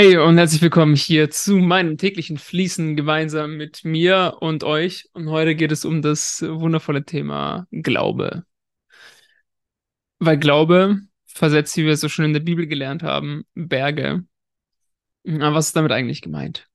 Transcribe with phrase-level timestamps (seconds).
[0.00, 5.10] Hey und herzlich willkommen hier zu meinem täglichen Fließen gemeinsam mit mir und euch.
[5.12, 8.44] Und heute geht es um das wundervolle Thema Glaube.
[10.20, 14.24] Weil Glaube versetzt, wie wir es so schon in der Bibel gelernt haben, Berge.
[15.26, 16.68] Aber was ist damit eigentlich gemeint?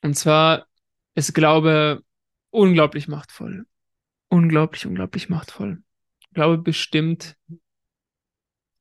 [0.00, 0.66] Und zwar
[1.14, 2.02] ist Glaube
[2.48, 3.66] unglaublich machtvoll.
[4.28, 5.82] Unglaublich, unglaublich machtvoll.
[6.32, 7.36] Glaube bestimmt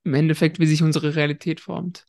[0.05, 2.05] im Endeffekt, wie sich unsere Realität formt.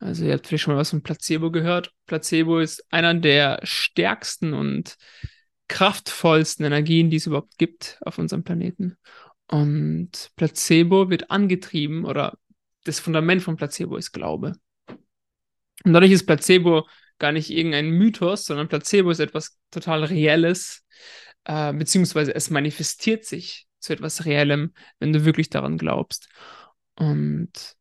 [0.00, 1.92] Also ihr habt vielleicht schon mal was von Placebo gehört.
[2.06, 4.96] Placebo ist einer der stärksten und
[5.68, 8.96] kraftvollsten Energien, die es überhaupt gibt auf unserem Planeten.
[9.46, 12.38] Und Placebo wird angetrieben oder
[12.84, 14.54] das Fundament von Placebo ist Glaube.
[15.84, 16.88] Und dadurch ist Placebo
[17.18, 20.84] gar nicht irgendein Mythos, sondern Placebo ist etwas total Reelles,
[21.44, 26.28] äh, beziehungsweise es manifestiert sich zu etwas Reellem, wenn du wirklich daran glaubst.
[26.96, 27.76] Und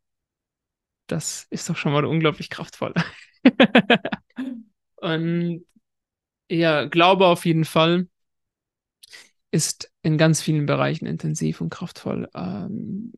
[1.11, 2.93] das ist doch schon mal unglaublich kraftvoll.
[4.97, 5.65] Und
[6.49, 8.07] ja, Glaube auf jeden Fall
[9.51, 12.29] ist in ganz vielen Bereichen intensiv und kraftvoll.
[12.35, 13.13] Ähm,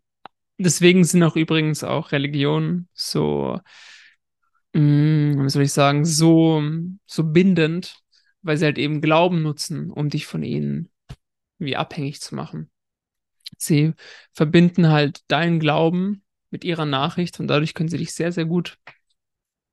[0.58, 3.60] deswegen sind auch übrigens auch Religionen so,
[4.74, 6.64] mh, mm, wie soll ich sagen, so,
[7.06, 7.98] so bindend,
[8.42, 10.90] weil sie halt eben Glauben nutzen, um dich von ihnen
[11.58, 12.72] wie abhängig zu machen.
[13.58, 13.94] Sie
[14.34, 18.78] verbinden halt deinen Glauben mit ihrer Nachricht und dadurch können sie dich sehr, sehr gut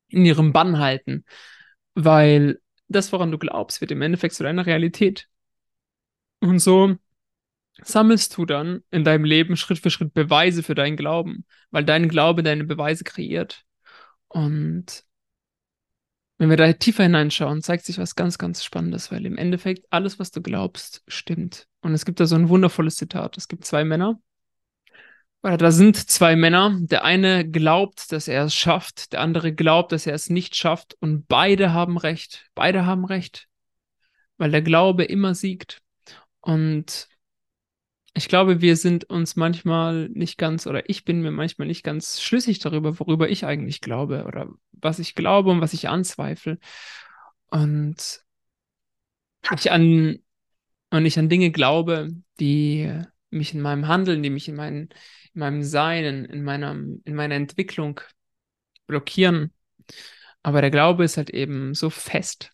[0.09, 1.25] in ihrem Bann halten,
[1.95, 5.29] weil das, woran du glaubst, wird im Endeffekt zu deiner Realität.
[6.41, 6.97] Und so
[7.83, 12.09] sammelst du dann in deinem Leben Schritt für Schritt Beweise für deinen Glauben, weil dein
[12.09, 13.65] Glaube deine Beweise kreiert.
[14.29, 15.05] Und
[16.39, 20.19] wenn wir da tiefer hineinschauen, zeigt sich was ganz, ganz Spannendes, weil im Endeffekt alles,
[20.19, 21.67] was du glaubst, stimmt.
[21.81, 23.37] Und es gibt da so ein wundervolles Zitat.
[23.37, 24.21] Es gibt zwei Männer,
[25.43, 26.77] da sind zwei Männer.
[26.81, 30.97] Der eine glaubt, dass er es schafft, der andere glaubt, dass er es nicht schafft.
[31.01, 32.51] Und beide haben recht.
[32.55, 33.49] Beide haben recht.
[34.37, 35.81] Weil der Glaube immer siegt.
[36.41, 37.09] Und
[38.15, 42.21] ich glaube, wir sind uns manchmal nicht ganz, oder ich bin mir manchmal nicht ganz
[42.21, 46.59] schlüssig darüber, worüber ich eigentlich glaube oder was ich glaube und was ich anzweifle.
[47.51, 48.25] Und
[49.55, 50.19] ich an,
[50.91, 52.09] und ich an Dinge glaube,
[52.41, 52.93] die
[53.31, 54.89] mich in meinem Handeln, die mich in, mein,
[55.39, 58.01] in meinem Sein, in, in, in meiner Entwicklung
[58.89, 59.53] blockieren.
[60.43, 62.51] Aber der Glaube ist halt eben so fest,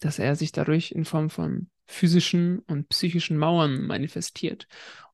[0.00, 4.66] dass er sich dadurch in Form von physischen und psychischen Mauern manifestiert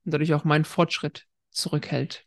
[0.04, 2.26] und dadurch auch meinen Fortschritt zurückhält.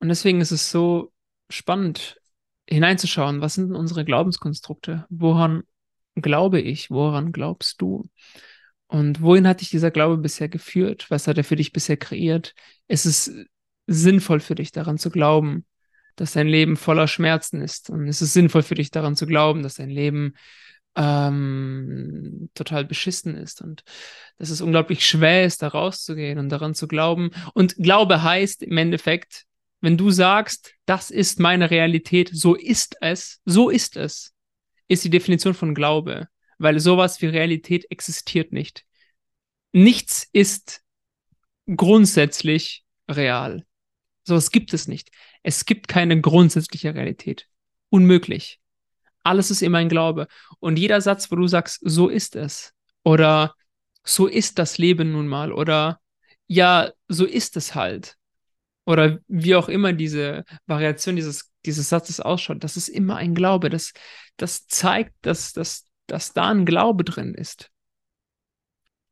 [0.00, 1.14] Und deswegen ist es so
[1.48, 2.20] spannend
[2.68, 5.06] hineinzuschauen, was sind unsere Glaubenskonstrukte?
[5.08, 5.62] Woran
[6.16, 6.90] glaube ich?
[6.90, 8.10] Woran glaubst du?
[8.88, 11.06] Und wohin hat dich dieser Glaube bisher geführt?
[11.08, 12.54] Was hat er für dich bisher kreiert?
[12.88, 13.32] Ist es
[13.86, 15.64] sinnvoll für dich daran zu glauben,
[16.14, 17.90] dass dein Leben voller Schmerzen ist?
[17.90, 20.34] Und ist es sinnvoll für dich daran zu glauben, dass dein Leben
[20.94, 23.82] ähm, total beschissen ist und
[24.38, 27.30] dass es unglaublich schwer ist, da rauszugehen und daran zu glauben?
[27.54, 29.44] Und Glaube heißt im Endeffekt,
[29.80, 34.32] wenn du sagst, das ist meine Realität, so ist es, so ist es,
[34.88, 38.84] ist die Definition von Glaube weil sowas wie Realität existiert nicht.
[39.72, 40.82] Nichts ist
[41.74, 43.64] grundsätzlich real.
[44.24, 45.10] Sowas gibt es nicht.
[45.42, 47.46] Es gibt keine grundsätzliche Realität.
[47.90, 48.60] Unmöglich.
[49.22, 50.28] Alles ist immer ein Glaube.
[50.60, 52.72] Und jeder Satz, wo du sagst, so ist es,
[53.04, 53.54] oder
[54.04, 56.00] so ist das Leben nun mal, oder
[56.46, 58.16] ja, so ist es halt,
[58.84, 63.68] oder wie auch immer diese Variation dieses, dieses Satzes ausschaut, das ist immer ein Glaube.
[63.68, 63.92] Das,
[64.36, 67.70] das zeigt, dass, dass dass da ein Glaube drin ist.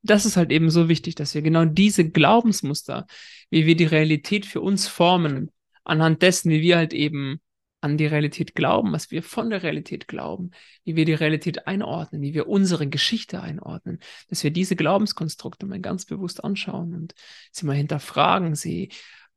[0.02, 3.06] Das ist halt eben so wichtig, dass wir genau diese Glaubensmuster,
[3.50, 5.50] wie wir die Realität für uns formen,
[5.82, 7.40] anhand dessen, wie wir halt eben
[7.84, 10.52] an die Realität glauben, was wir von der Realität glauben,
[10.84, 15.80] wie wir die Realität einordnen, wie wir unsere Geschichte einordnen, dass wir diese Glaubenskonstrukte mal
[15.80, 17.14] ganz bewusst anschauen und
[17.52, 18.90] sie mal hinterfragen, sie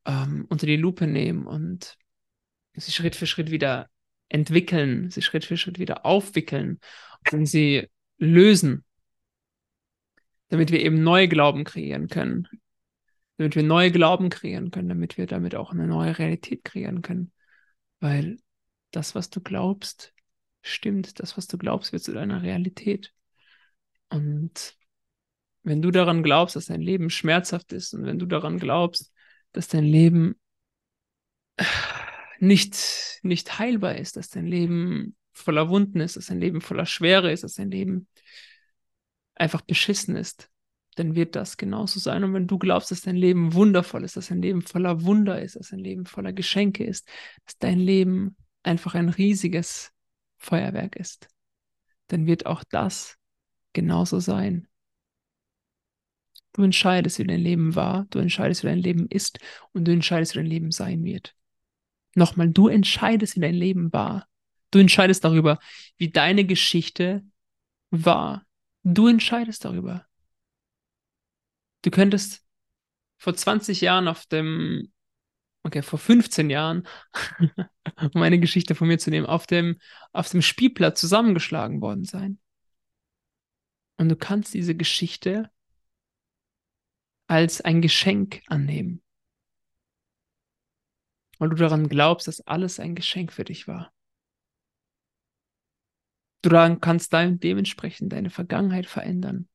[0.06, 1.98] ähm, unter die Lupe nehmen und
[2.72, 3.90] sie Schritt für Schritt wieder
[4.30, 6.78] entwickeln, sie Schritt für Schritt wieder aufwickeln
[7.32, 7.88] und sie
[8.18, 8.84] lösen,
[10.48, 12.48] damit wir eben neue Glauben kreieren können.
[13.36, 17.32] Damit wir neue Glauben kreieren können, damit wir damit auch eine neue Realität kreieren können.
[18.00, 18.38] Weil
[18.90, 20.12] das, was du glaubst,
[20.62, 21.20] stimmt.
[21.20, 23.12] Das, was du glaubst, wird zu deiner Realität.
[24.08, 24.76] Und
[25.62, 29.12] wenn du daran glaubst, dass dein Leben schmerzhaft ist und wenn du daran glaubst,
[29.52, 30.40] dass dein Leben
[32.38, 37.32] nicht, nicht heilbar ist, dass dein Leben voller Wunden ist, dass dein Leben voller Schwere
[37.32, 38.06] ist, dass dein Leben
[39.34, 40.50] einfach beschissen ist,
[40.96, 42.24] dann wird das genauso sein.
[42.24, 45.56] Und wenn du glaubst, dass dein Leben wundervoll ist, dass dein Leben voller Wunder ist,
[45.56, 47.08] dass dein Leben voller Geschenke ist,
[47.44, 49.92] dass dein Leben einfach ein riesiges
[50.38, 51.28] Feuerwerk ist,
[52.08, 53.16] dann wird auch das
[53.72, 54.66] genauso sein.
[56.52, 59.38] Du entscheidest, wie dein Leben war, du entscheidest, wie dein Leben ist
[59.72, 61.36] und du entscheidest, wie dein Leben sein wird.
[62.14, 64.26] Nochmal, du entscheidest, wie dein Leben war.
[64.70, 65.58] Du entscheidest darüber,
[65.96, 67.24] wie deine Geschichte
[67.90, 68.46] war.
[68.82, 70.06] Du entscheidest darüber.
[71.82, 72.44] Du könntest
[73.16, 74.92] vor 20 Jahren auf dem,
[75.62, 76.86] okay, vor 15 Jahren,
[78.14, 79.78] um eine Geschichte von mir zu nehmen, auf dem,
[80.12, 82.38] auf dem Spielplatz zusammengeschlagen worden sein.
[83.96, 85.50] Und du kannst diese Geschichte
[87.26, 89.02] als ein Geschenk annehmen.
[91.38, 93.92] Weil du daran glaubst, dass alles ein Geschenk für dich war.
[96.42, 96.50] Du
[96.80, 99.48] kannst dann dementsprechend deine Vergangenheit verändern.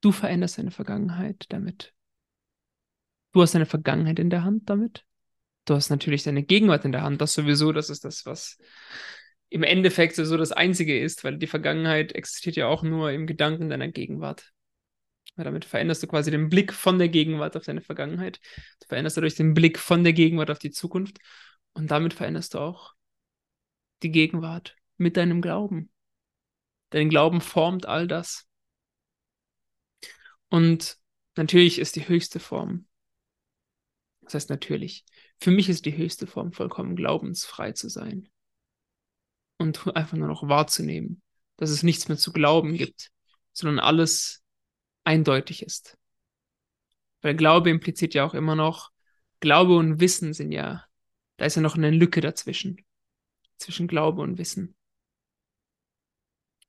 [0.00, 1.94] Du veränderst deine Vergangenheit damit.
[3.32, 5.04] Du hast deine Vergangenheit in der Hand damit.
[5.64, 7.20] Du hast natürlich deine Gegenwart in der Hand.
[7.20, 8.58] Das sowieso, das ist das, was
[9.48, 13.68] im Endeffekt so das Einzige ist, weil die Vergangenheit existiert ja auch nur im Gedanken
[13.68, 14.52] deiner Gegenwart.
[15.36, 18.40] Weil damit veränderst du quasi den Blick von der Gegenwart auf deine Vergangenheit.
[18.80, 21.18] Du veränderst dadurch den Blick von der Gegenwart auf die Zukunft.
[21.72, 22.94] Und damit veränderst du auch
[24.02, 25.90] die Gegenwart mit deinem Glauben.
[26.90, 28.46] Dein Glauben formt all das.
[30.48, 30.98] Und
[31.36, 32.86] natürlich ist die höchste Form,
[34.24, 35.04] das heißt natürlich,
[35.38, 38.28] für mich ist die höchste Form vollkommen glaubensfrei zu sein.
[39.58, 41.22] Und einfach nur noch wahrzunehmen,
[41.56, 43.10] dass es nichts mehr zu glauben gibt,
[43.52, 44.42] sondern alles
[45.04, 45.96] eindeutig ist.
[47.20, 48.90] Weil Glaube impliziert ja auch immer noch,
[49.40, 50.84] Glaube und Wissen sind ja,
[51.36, 52.84] da ist ja noch eine Lücke dazwischen,
[53.58, 54.74] zwischen Glaube und Wissen.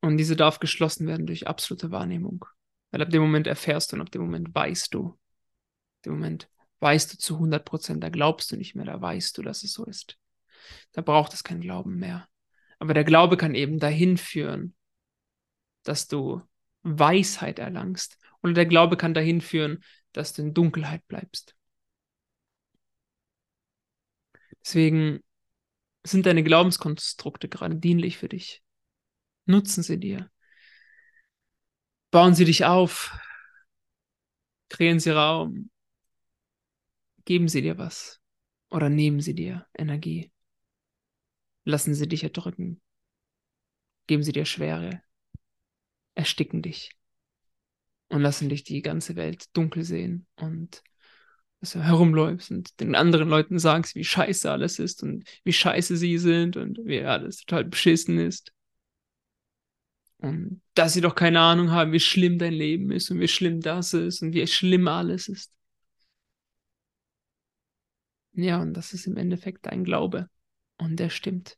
[0.06, 2.46] Und diese darf geschlossen werden durch absolute Wahrnehmung.
[2.92, 5.08] Weil ab dem Moment erfährst du und ab dem Moment weißt du.
[5.08, 6.48] Ab dem Moment
[6.80, 9.74] weißt du zu 100 Prozent, da glaubst du nicht mehr, da weißt du, dass es
[9.74, 10.20] so ist.
[10.92, 12.30] Da braucht es keinen Glauben mehr.
[12.78, 14.76] Aber der Glaube kann eben dahin führen,
[15.82, 16.44] dass du
[16.84, 18.20] Weisheit erlangst.
[18.44, 21.56] Oder der Glaube kann dahin führen, dass du in Dunkelheit bleibst.
[24.64, 25.24] Deswegen
[26.04, 28.62] sind deine Glaubenskonstrukte gerade dienlich für dich.
[29.46, 30.30] Nutzen sie dir.
[32.12, 33.12] Bauen Sie dich auf.
[34.70, 35.70] Kreieren Sie Raum.
[37.26, 38.22] Geben Sie dir was.
[38.70, 40.32] Oder nehmen Sie dir Energie.
[41.66, 42.82] Lassen Sie dich erdrücken.
[44.08, 45.02] Geben Sie dir Schwere.
[46.14, 46.92] Ersticken dich.
[48.08, 50.26] Und lassen dich die ganze Welt dunkel sehen.
[50.36, 50.82] Und
[51.60, 55.98] dass du herumläufst und den anderen Leuten sagst, wie scheiße alles ist und wie scheiße
[55.98, 58.55] sie sind und wie alles total beschissen ist.
[60.18, 63.62] Und dass sie doch keine Ahnung haben, wie schlimm dein Leben ist und wie schlimm
[63.62, 65.52] das ist und wie schlimm alles ist.
[68.34, 70.30] Ja, und das ist im Endeffekt dein Glaube.
[70.78, 71.58] Und der stimmt.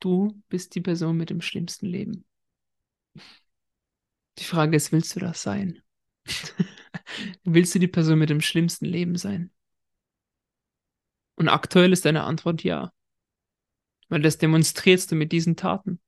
[0.00, 2.24] Du bist die Person mit dem schlimmsten Leben.
[4.38, 5.82] Die Frage ist, willst du das sein?
[7.44, 9.50] willst du die Person mit dem schlimmsten Leben sein?
[11.34, 12.92] Und aktuell ist deine Antwort ja.
[14.08, 16.00] Weil das demonstrierst du mit diesen Taten.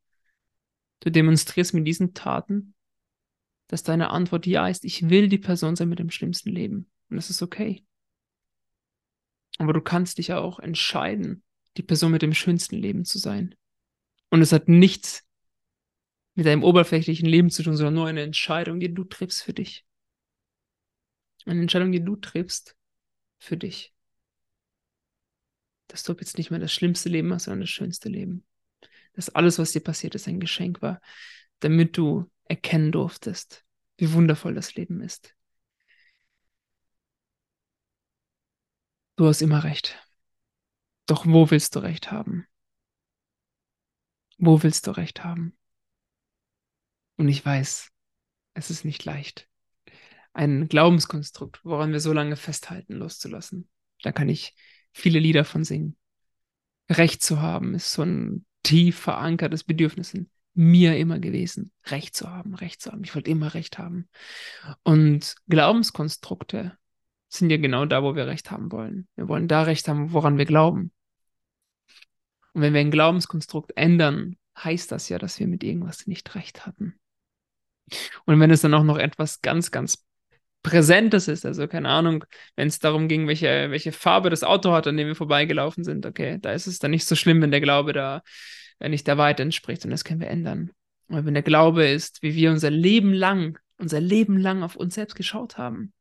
[1.01, 2.75] Du demonstrierst mit diesen Taten,
[3.67, 6.91] dass deine Antwort ja ist, ich will die Person sein mit dem schlimmsten Leben.
[7.09, 7.85] Und das ist okay.
[9.59, 11.43] Aber du kannst dich ja auch entscheiden,
[11.77, 13.55] die Person mit dem schönsten Leben zu sein.
[14.31, 15.25] Und es hat nichts
[16.35, 19.85] mit deinem oberflächlichen Leben zu tun, sondern nur eine Entscheidung, die du triffst für dich.
[21.47, 22.77] Eine Entscheidung, die du triffst
[23.39, 23.93] für dich.
[25.89, 28.45] Dass du jetzt nicht mehr das schlimmste Leben hast, sondern das schönste Leben
[29.15, 31.01] dass alles, was dir passiert ist, ein Geschenk war,
[31.61, 33.65] damit du erkennen durftest,
[33.97, 35.35] wie wundervoll das Leben ist.
[39.17, 39.99] Du hast immer recht.
[41.07, 42.47] Doch wo willst du recht haben?
[44.39, 45.57] Wo willst du recht haben?
[47.17, 47.91] Und ich weiß,
[48.55, 49.49] es ist nicht leicht,
[50.33, 53.69] ein Glaubenskonstrukt, woran wir so lange festhalten, loszulassen.
[54.03, 54.57] Da kann ich
[54.93, 55.97] viele Lieder von singen.
[56.91, 62.31] Recht zu haben ist so ein tief verankertes Bedürfnis in mir immer gewesen, Recht zu
[62.31, 63.03] haben, Recht zu haben.
[63.05, 64.09] Ich wollte immer Recht haben.
[64.83, 66.77] Und Glaubenskonstrukte
[67.29, 69.09] sind ja genau da, wo wir Recht haben wollen.
[69.17, 70.93] Wir wollen da Recht haben, woran wir glauben.
[72.53, 76.67] Und wenn wir ein Glaubenskonstrukt ändern, heißt das ja, dass wir mit irgendwas nicht recht
[76.67, 76.95] hatten.
[78.25, 80.05] Und wenn es dann auch noch etwas ganz, ganz
[80.65, 81.47] Präsentes ist.
[81.47, 82.25] Also keine Ahnung,
[82.57, 86.05] wenn es darum ging, welche, welche Farbe das Auto hat, an dem wir vorbeigelaufen sind.
[86.07, 88.23] Okay, da ist es dann nicht so schlimm, wenn der Glaube da
[88.81, 90.73] nicht der Wahrheit entspricht und das können wir ändern.
[91.09, 94.95] Aber wenn der Glaube ist, wie wir unser Leben lang unser Leben lang auf uns
[94.95, 95.93] selbst geschaut haben.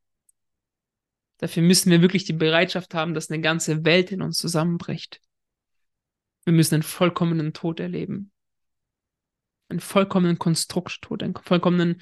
[1.38, 5.20] Dafür müssen wir wirklich die Bereitschaft haben, dass eine ganze Welt in uns zusammenbricht.
[6.46, 8.32] Wir müssen einen vollkommenen Tod erleben.
[9.70, 12.02] Einen vollkommenen Konstrukttod, einen vollkommenen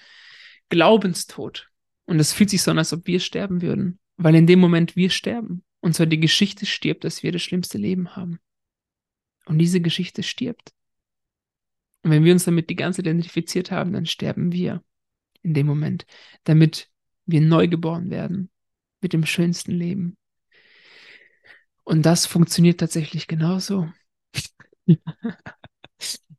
[0.70, 1.71] Glaubenstod.
[2.12, 3.98] Und es fühlt sich so an, als ob wir sterben würden.
[4.18, 7.77] Weil in dem Moment wir sterben, und zwar die Geschichte stirbt, dass wir das schlimmste
[7.77, 8.41] Leben haben.
[9.46, 10.74] Und diese Geschichte stirbt.
[12.03, 14.84] Und wenn wir uns damit die ganze identifiziert haben, dann sterben wir
[15.41, 16.06] in dem Moment,
[16.44, 16.89] damit
[17.27, 18.50] wir neu geboren werden
[19.00, 20.18] mit dem schönsten Leben.
[21.86, 23.89] Und das funktioniert tatsächlich genauso.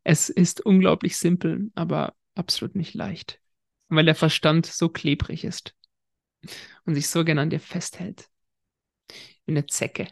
[0.05, 3.41] es ist unglaublich simpel, aber absolut nicht leicht,
[3.97, 5.77] weil der Verstand so klebrig ist
[6.85, 8.31] und sich so gern an dir festhält.
[9.45, 10.09] Wie eine Zecke.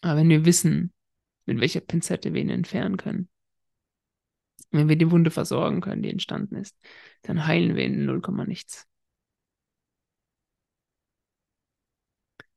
[0.00, 0.92] Aber wenn wir wissen,
[1.46, 3.28] mit welcher Pinzette wir ihn entfernen können,
[4.70, 6.76] wenn wir die Wunde versorgen können, die entstanden ist,
[7.22, 8.88] dann heilen wir ihn in 0, nichts.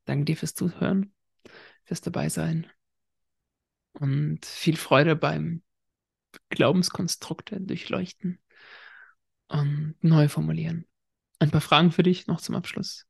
[0.04, 1.12] Danke dir fürs Zuhören,
[1.84, 2.66] fürs Dabeisein
[3.92, 5.62] und viel Freude beim
[6.50, 8.40] Glaubenskonstrukte durchleuchten
[9.48, 10.86] und neu formulieren.
[11.38, 13.06] Ein paar Fragen für dich noch zum Abschluss.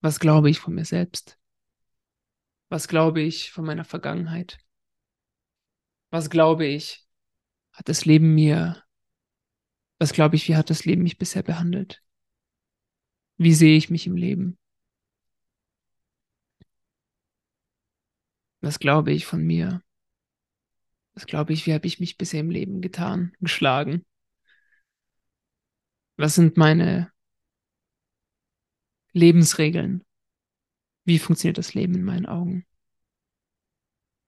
[0.00, 1.38] Was glaube ich von mir selbst?
[2.68, 4.58] Was glaube ich von meiner Vergangenheit?
[6.10, 7.06] Was glaube ich,
[7.72, 8.82] hat das Leben mir,
[9.98, 12.02] was glaube ich, wie hat das Leben mich bisher behandelt?
[13.36, 14.58] Wie sehe ich mich im Leben?
[18.60, 19.82] Was glaube ich von mir?
[21.18, 24.06] Was glaube ich, wie habe ich mich bisher im Leben getan, geschlagen?
[26.16, 27.10] Was sind meine
[29.10, 30.04] Lebensregeln?
[31.02, 32.66] Wie funktioniert das Leben in meinen Augen?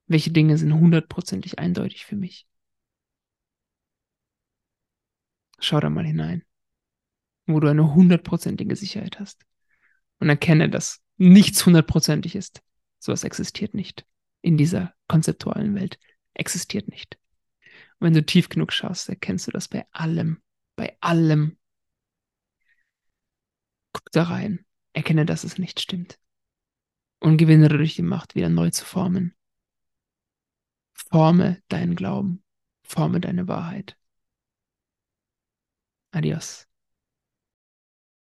[0.08, 2.48] Welche Dinge sind hundertprozentig eindeutig für mich?
[5.60, 6.44] Schau da mal hinein,
[7.46, 9.46] wo du eine hundertprozentige Sicherheit hast
[10.18, 12.62] und erkenne, dass nichts hundertprozentig ist.
[12.98, 14.04] Sowas existiert nicht
[14.42, 15.96] in dieser konzeptualen Welt
[16.34, 17.18] existiert nicht.
[17.98, 20.42] Und wenn du tief genug schaust, erkennst du das bei allem,
[20.76, 21.58] bei allem.
[23.92, 26.18] Guck da rein, erkenne, dass es nicht stimmt.
[27.18, 29.34] Und gewinne dadurch die Macht, wieder neu zu formen.
[30.94, 32.42] Forme deinen Glauben,
[32.82, 33.96] forme deine Wahrheit.
[36.12, 36.69] Adios.